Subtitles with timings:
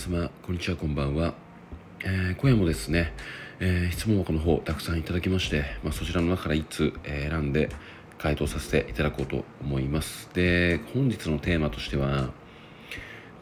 [0.00, 1.34] 様こんにちはこんばんは、
[2.02, 3.12] えー、今夜もですね、
[3.60, 7.68] えー、質問箱の方たくさんいただきまして、まあ、そちらの中から1つ、えー、選んで
[8.16, 10.30] 回答させていただこうと思います。
[10.32, 12.32] で本日のテーマとしては、ま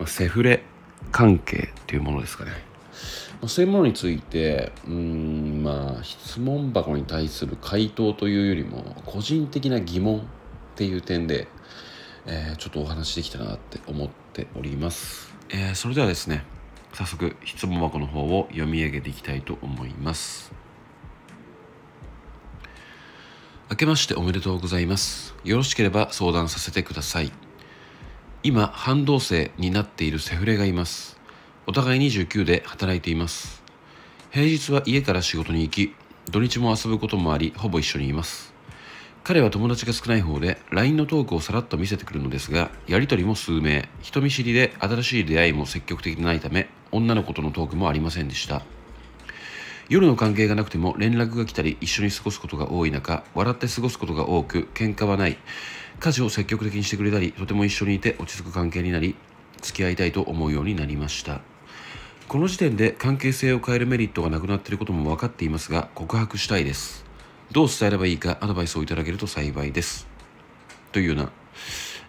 [0.01, 0.65] あ、セフレ
[1.13, 2.57] 関係というものですかね、ま
[3.45, 10.23] あ、そういうものについてうんまあ質問箱に対する回答というよりも個人的な疑問っ
[10.75, 11.47] ていう点で、
[12.27, 15.38] えー、ちょっとお話できたなって思っております。
[15.51, 16.45] えー、それではですね
[16.93, 20.53] 早速質問箱の方を読み上げていきたいと思います。
[23.71, 25.35] 明けましておめでとうございます。
[25.45, 27.33] よろしければ相談させてください。
[28.43, 31.19] 今半同棲になっているセフレがいます。
[31.67, 33.63] お互い29で働いています。
[34.31, 35.95] 平日は家から仕事に行き
[36.31, 38.58] 土日も遊ぶこともありほぼ一緒にいます。
[39.29, 43.87] 彼は友達が少ない方で LINE のトークをさらっと見せてくるのですがやり取りも数名。
[44.01, 48.63] 人見知りで新しい出会いも積極的でないため女の子とのトークもありませんでした。
[49.91, 55.37] 夜の関係がなくても連絡が来たり一緒に過ごすことが多い中笑って過ごすことが多く喧嘩はない。
[56.01, 59.15] 家事を積極的にしてくれたりとても一緒にいて落ち着く関係になり
[59.61, 61.43] 付き合いたいと思うようになりました。
[62.29, 67.08] この時点で関係性を変えるメリットがなくなっていることも分かっていますが告白したいです。
[67.51, 70.07] どう伝えればいいかアドバイスをいただけると幸いです。
[70.93, 71.31] というような、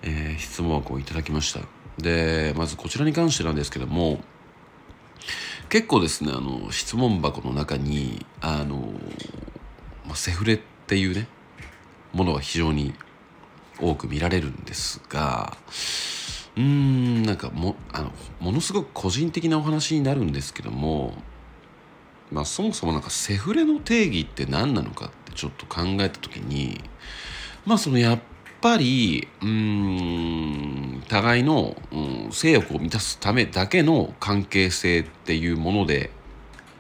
[0.01, 1.61] えー、質問箱をいただきました。
[1.97, 4.21] で、まずこちらに関してなんですけども、
[5.69, 8.91] 結構ですね、あの、質問箱の中に、あの、
[10.05, 11.27] まあ、セフレっていうね、
[12.11, 12.93] ものが非常に
[13.79, 15.55] 多く見られるんですが、
[16.57, 21.13] うーん、なんかも、あの、ものすごく個人的なお話になるんですけども、
[22.31, 26.81] まあそもそもなんかセフレの定義って何なのかってちょっと考えた時に
[27.65, 28.19] まあそのやっ
[28.61, 36.11] ぱりうん互いの、うん、性欲を満たすためだけの関係性っていうもので、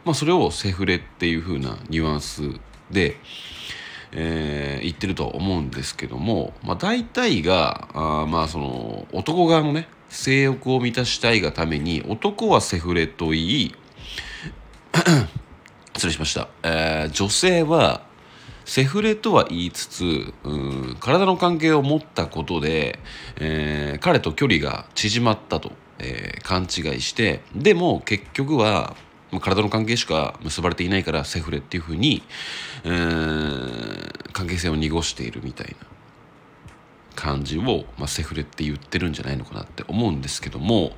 [0.05, 2.41] まあ、それをセフレっていう風なニュアンス
[2.91, 3.17] で、
[4.11, 13.75] えー、言ってると思うんですけども、まあ、大体があまあその男側のね性欲を満たしたいがために男はセフレと言い
[15.95, 18.01] 失礼しました、えー、女性は
[18.65, 20.53] セフレとは言いつつう
[20.91, 22.99] ん体の関係を持ったことで、
[23.37, 28.95] えー、彼と距離が縮まったと、えー、勘違いしてでも結局は
[29.41, 32.23] 体の関係しか結ばれていないからセフレっていうふうに、
[32.83, 35.87] えー、関係性を濁しているみたいな。
[37.15, 40.93] 感じを、まあ、セフレって言ってるんじゃないのかなって思うんですけども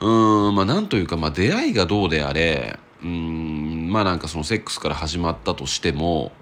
[0.00, 6.32] うんまあなんというか、まあ、出会いがどうであれうんまあなんかそのセックスから始まったとしても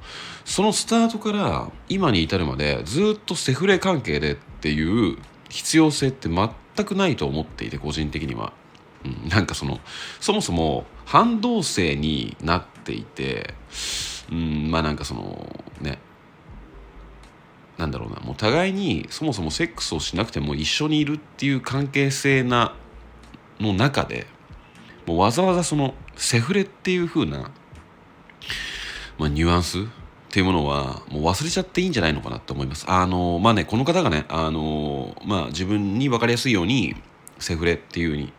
[0.45, 5.19] そのスタートから今に至るまでずっとセフレ関係でっていう
[5.49, 6.51] 必要性って全
[6.87, 8.53] くないと思っていて個人的には、
[9.05, 9.81] うん、なんかその
[10.21, 13.55] そもそも反動性になっていて
[14.31, 15.99] うんまあなんかそのね
[17.77, 22.75] なんだろうなもう互いにそもそもセックスをしなくても一緒にいるっていう関係性な
[23.61, 24.27] の中で
[25.07, 27.51] もうわざわざそのセフレっていう風な、
[29.19, 29.83] まあ、ニュアンスっ
[30.31, 32.85] ていうものはもう忘れちゃっていいんじゃないのかなって思います。
[32.89, 36.95] あのまあねこの方がねあのまあ自分に分かりやすいように
[37.39, 38.33] セフレっていう風に、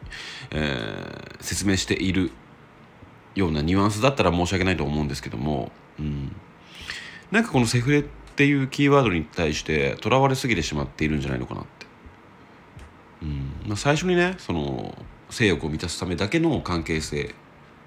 [0.52, 2.32] えー、説明している
[3.36, 6.36] ようなニュアンスだったら申し訳ないと思うんですけども、うん、
[7.32, 8.04] なんかこのセフレっ
[8.36, 11.88] ていうキーワードに対してとらわれすぎてしまっているんじゃないのかなって。
[13.24, 14.96] うんまあ、最初にねその
[15.30, 17.34] 性欲を満たすためだけの関係性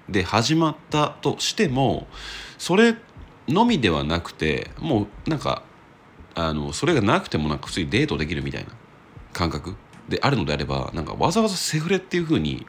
[0.09, 2.07] で始まったとしても
[2.57, 2.95] それ
[3.47, 5.63] のみではなくてもうなんか
[6.35, 8.69] あのそれがなくてもなんか普通にデートできるみたいな
[9.33, 9.75] 感覚
[10.07, 12.65] であるのであればなんかわざわざセフレっていうふうに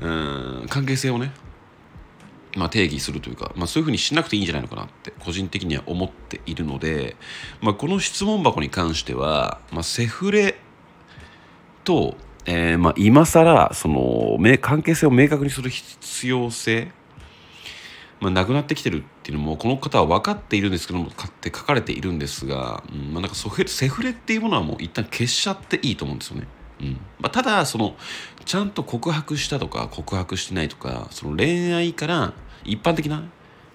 [0.00, 1.32] うん関係性をね
[2.56, 7.14] まあ、定義するというか、まあ、そういうふうにしなくていいんじゃないのかなって個人的には思っているので、
[7.60, 10.56] まあ、この質問箱に関しては、まあ、セフレ
[11.84, 12.16] と
[12.50, 16.90] えー、まあ、今更その関係性を明確にする必要性、
[18.20, 26.48] まあ、なくなってきてるっていうのもこの方は分かっているんですけどもって書かれているんですが、うんまあ、なんかセフレっていうものはもう一旦消しちゃっていいと思うんですよね。
[26.80, 27.96] うんまあ、ただその
[28.46, 32.32] ちゃんと告白したとか告白してないとかその恋愛から
[32.64, 33.24] 一般的な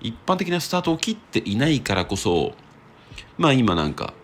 [0.02, 2.54] 一般的なスタートを切っていないからこそ
[3.38, 4.16] まあ今なんか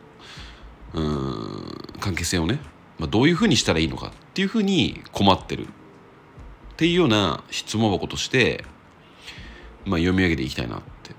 [0.96, 2.60] うん関係性をね
[3.00, 5.70] まあ、どういうふうにしたらいいのかっていうふうに困ってるっ
[6.78, 8.64] ていうような質問箱として、
[9.86, 11.14] まあ、読み上げていきたいなって。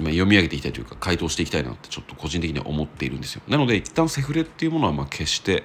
[0.00, 3.42] 今読み上げていきたいというか回答していきたいなってちょっと個人的には思っているんですよ。
[3.46, 5.64] なので一旦セフレっていうものはまあ消して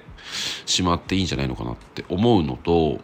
[0.66, 3.00] しまっていいんじゃないのかなって思うのと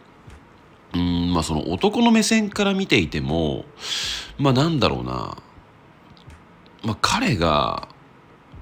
[0.93, 3.65] うんまあその男の目線から見ていても
[4.37, 5.35] まあなんだろうな、
[6.83, 7.87] まあ、彼が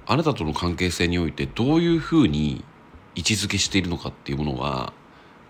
[0.06, 2.64] あなたとの関係性においてどういうふうに
[3.16, 4.94] 位置づけしているのかっていうものは、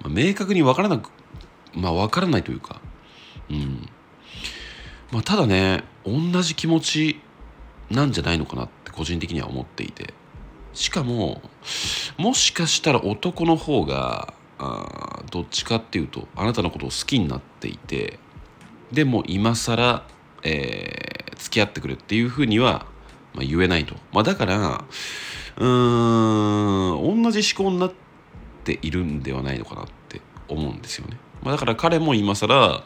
[0.04, 1.10] まあ、明確に分からなく
[1.74, 2.82] まあ分からないというか、
[3.50, 3.90] うん。
[5.12, 7.22] まあ、ただね同じ気持ち
[7.90, 10.14] なんじゃないのかなって個人的には思っていて。
[10.74, 11.42] しかも
[12.18, 18.20] もしかしたら男の方があどっちかっていうとあなたのことを好きになっていて
[18.92, 20.04] でも今更、
[20.44, 22.88] えー、付き合ってくれっていうふうには、
[23.34, 24.84] まあ、言えないと、まあ、だから
[25.58, 28.03] うーん同じ思考になって
[28.64, 32.84] ているんではないのかなって思うんですよね、まあ、だから彼も今更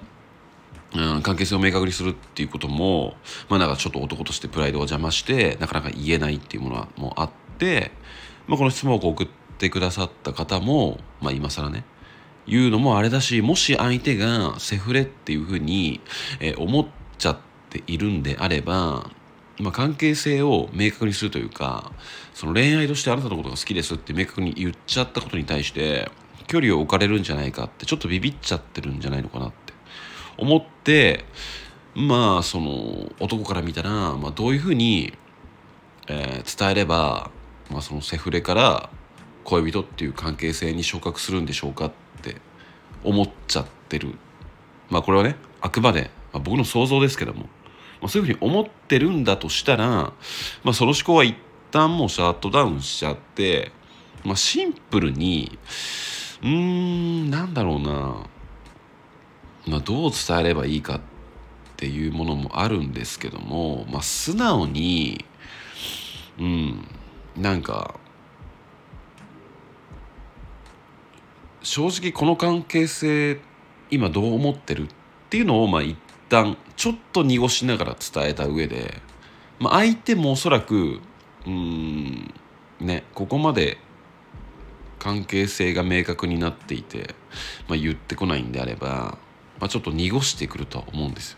[0.96, 3.16] うん、関係性を明確にするっていうことも
[3.50, 7.92] まあなんかちょっと男としてプライドが邪魔してなかなか言えないっていうものはもうあって、
[8.48, 9.28] まあ、この質問を送っ
[9.58, 11.84] てくださった方も、まあ、今更ね
[12.48, 16.00] 言うのもあれだしもし相手がセフレっていうふうに、
[16.40, 16.88] えー、思っ
[17.18, 17.38] ちゃっ
[17.70, 19.12] ているんであれば、
[19.60, 21.92] まあ、関係性を明確にするというか
[22.34, 26.12] その恋愛としてあなたのことが好きですって明確に言っちゃったことに対して
[26.48, 29.74] 距離を置かれるんじゃないかってちょっとビビっちゃってるんじゃないのかなって
[30.38, 31.26] 思って
[31.96, 35.14] まあその男から見たら、まあ、どういうふうに、
[36.08, 37.32] えー、伝えれば、
[37.72, 38.90] まあ、そのセフレから
[39.44, 42.36] 恋人っていう関係性に昇格するんでしょうかって
[43.04, 44.14] 思っちゃってる。
[44.90, 47.48] まあこれはねあくまで、まあ、僕の想像ですけども、
[48.02, 50.14] まあ、そういうふうに思ってるんだとしたら、ま
[50.66, 51.36] あ、その思考は一
[51.72, 53.72] 旦もうシャットダウンしちゃって、
[54.24, 55.58] まあ、シンプルに
[56.42, 58.26] うーんなんだろうな。
[59.68, 61.02] まあ、どう伝えればいいかっ
[61.76, 65.26] ていうものもあるんですけども、まあ、素直に
[66.40, 66.88] うん
[67.36, 68.00] なんか
[71.62, 73.40] 正直この関係性
[73.92, 74.88] 今どう思ってる
[75.28, 75.98] っていうのをまあ一
[76.30, 79.02] 旦ちょっと濁しながら伝えた上で、
[79.60, 81.00] まあ、相手もおそらく
[81.46, 82.34] うん
[82.80, 83.78] ねここまで
[85.00, 87.16] 関係性が明確になっていて、
[87.68, 89.18] まあ、言ってこないんであれば
[89.60, 91.38] まあ、ちょっと濁してくるとは思うんですよ。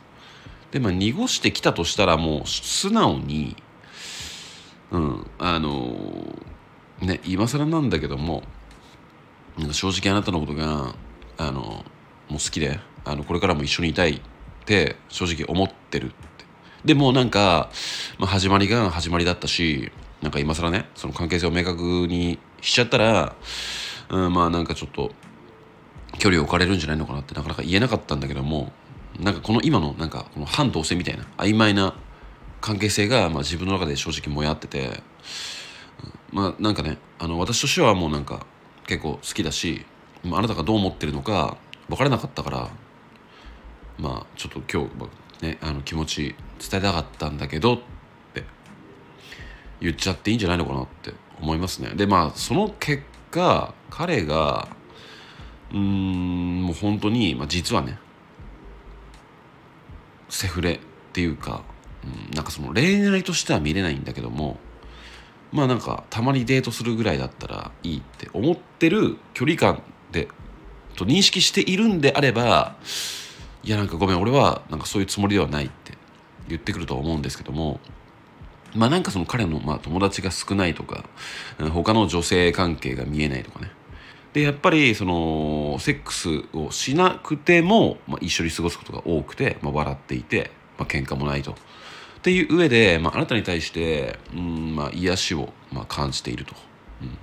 [0.71, 3.55] でまあ濁してきたとしたらもう素直に
[4.91, 8.43] うんあのー、ね今更なんだけども
[9.71, 10.93] 正直あなたのことが
[11.37, 11.83] あのも
[12.31, 14.21] う好きであのこれからも一緒にいたいっ
[14.65, 16.15] て正直思ってるって。
[16.85, 17.69] でもなんか、
[18.17, 19.91] まあ、始まりが始まりだったし
[20.21, 23.35] なんか今更ねその関係性を明確にしちゃったら、
[24.09, 25.11] うん、まあなんかちょっと
[26.17, 28.71] 距離を置かれるんじゃないのかなってなかなか言えなかったんだけども
[29.19, 31.95] なんかこの今のなんかこの反同性みたいな曖昧な
[32.61, 35.01] 関係性がまあ自分の中で正直もやってて、
[36.31, 38.45] まあなんかねあの私としてはもうなんか
[38.85, 39.85] 結構好きだし
[40.25, 41.57] あなたがどう思ってるのか
[41.87, 42.69] 分からなかったから
[43.99, 44.89] まあちょっと今
[45.41, 47.77] 日、ね、あの気持ち伝えたかったんだけどっ
[48.33, 48.43] て
[49.81, 51.91] 言っちゃっていいんじゃないのかなって思いますね。
[51.95, 54.69] でまあその結果彼が
[55.73, 57.99] うんもう本当に、まあ、実はね
[60.29, 60.79] セフレっ
[61.13, 61.61] ていうか、
[62.03, 64.57] うん、なんかその恋愛としては見れないんだけども
[65.51, 70.27] まあなんかたまにデートするぐらいだったらいいって思ってる距離感で
[70.95, 72.75] と認識しているんであれば
[73.63, 75.93] いやなんかごめん俺はなんかそういうつもりではないって
[76.47, 77.79] 言ってくるとは思うんですけども
[78.75, 81.05] まあなんかその彼のまあ友達が少ないとか
[81.71, 83.71] 他の女性関係が見えないとかね。
[84.33, 91.53] でやっぱりそのセックスをしなくても、まあ、一緒に過ごすことが多くて、まあ、笑っていて、まあ喧嘩もないと。
[91.53, 91.55] っ
[92.21, 96.53] ていう上で、まあ、あなたに対して、うんまあ、癒しを、まあ、感じていると、
[97.01, 97.07] うん。
[97.07, 97.15] ま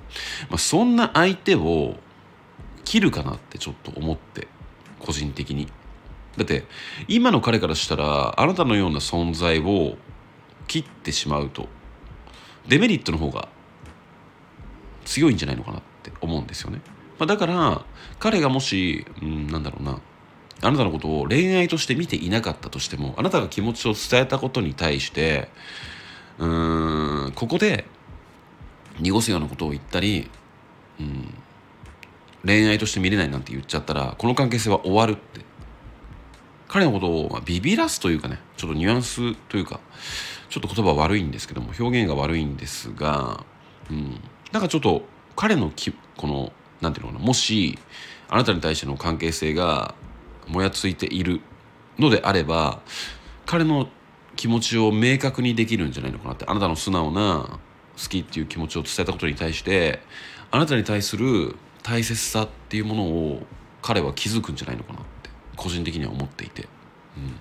[0.52, 1.97] あ、そんな相手を
[2.85, 4.49] 切るかなってちょっと思って
[4.99, 5.69] 個人的に。
[6.37, 6.64] だって
[7.09, 9.97] 今の彼からしたらあなたのような存在を
[10.66, 11.69] 切ってしまうと
[12.69, 13.49] デメリットの方が
[15.05, 16.81] 強いんじゃないのかなって思うんですよね。
[17.19, 17.85] まあ、だから
[18.19, 20.00] 彼がもし、うん、なんだろうな
[20.62, 25.49] あなたのことを恋愛として見ていなかったとしてもあなたが気持ちを伝えたことに対して
[26.38, 27.87] うーんここで
[29.00, 30.31] 濁すようなことを言ったり、
[31.00, 31.35] うん、
[32.45, 35.40] 恋愛として見れないなんて言っちゃったらこの関係性は終わるって
[36.68, 39.80] 彼のことを、ま、ビビらすというかねちょっとニュアンスというか
[40.49, 43.44] ちょっと言葉悪いんですけども表現が悪いんですが、
[43.90, 44.20] うん、
[44.52, 45.02] なんかちょっと
[45.35, 47.78] 彼のきこのなんていうのかなもし
[48.28, 49.94] あなたに対しての関係性が
[50.46, 51.40] もやついている
[51.99, 52.80] のであれば
[53.44, 53.88] 彼の
[54.37, 57.58] 気持ちを明確にできるんじゃないのかなってあなたの素直な
[57.96, 60.00] 好きっていう気持ちを伝えたことに対して
[60.50, 63.42] あなたに対する大切さっていうものを
[63.80, 65.00] 彼は気づくんじゃないのかな
[65.56, 66.68] 個人的には思っていて、
[67.16, 67.40] うん。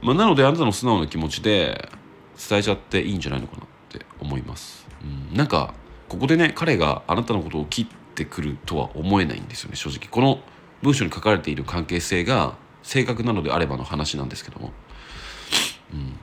[0.00, 1.88] まあ、なのであなたの素直な気持ちで
[2.48, 5.74] 伝えちゃっていいんじゃないのかなって思います、うん、なんか
[6.08, 10.08] ここでね彼があなたのことを切ってくるとは思えないんですよね正直。
[10.08, 10.40] この
[10.82, 14.72] 文章に書かれている関係性が正確なのであればの話なんですけども、
[15.92, 16.16] うん。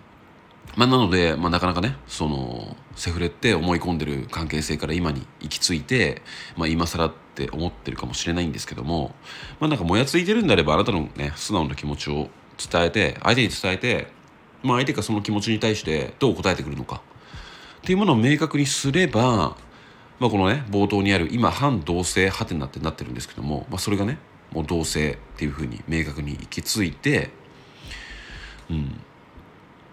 [0.75, 6.21] まあ、なので、まあ、なかなかねそのセフレって思い込んでる関係性から今に行き着いて、
[6.57, 7.11] まあ、今更
[7.43, 9.13] って思ってるかもしれないんですけども、
[9.59, 14.07] まあ、なんかもやついてるんであればあなたのね素直な気持ちを伝えて相手に伝えて、
[14.63, 17.01] まあ、相手がその気持ちに対してどう答えてくるのか。
[17.79, 19.57] っていうものを明確にすれば、
[20.19, 24.17] まあ、このね冒頭にある今反同性ハテナってなってるんですけども、まあ、それがね
[24.51, 27.29] もう同性っていうふうに明確に行き着いて、
[28.69, 29.01] うん。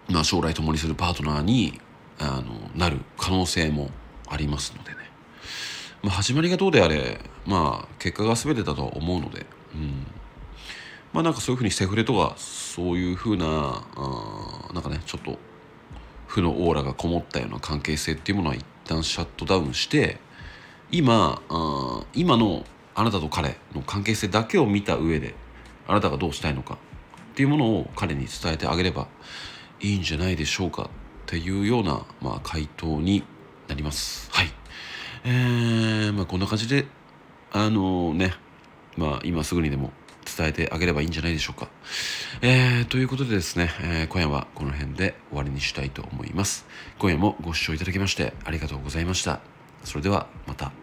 [0.09, 1.81] まあ、将来共にするパートナーに
[2.19, 3.91] あのなる可能性も
[4.29, 4.97] ありますのでね、
[6.03, 10.07] まあ、始まりがどうであれ、まあ、結果が全てだと思うので、うん、
[11.13, 15.39] まあなんかそういうふうにセフレとかそういうふうなあなんかねちょっと
[16.27, 20.19] 負のオーラがこもったような関係性っていうものは一旦シャットダウンして
[20.91, 25.35] 今あ今のあなたと彼の関係性だけを見た上で
[25.87, 26.79] あなたがどうしたいのか
[27.33, 29.09] っていうものを彼に伝えてあげれば
[29.81, 30.89] いいんじゃないでしょうかっ
[31.27, 33.25] ていうような、まあ、回答に
[33.69, 34.31] なります。
[34.33, 34.49] はい。
[35.25, 36.87] えー、まあこんな感じで
[37.53, 38.35] あの、ね
[38.97, 39.91] まあ今すぐにでも
[40.37, 41.69] 伝えてあげればいいんじゃないでしょうか。
[42.41, 46.67] えー、ということでですね、えー、今夜はこの辺で終わりにしたいと思います。
[46.99, 49.41] 今夜もご視聴いただきましてありがとうございました。
[49.85, 50.82] それではまた。